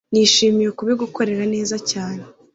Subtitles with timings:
[0.11, 2.23] nishimiye kubigukorera neza cyane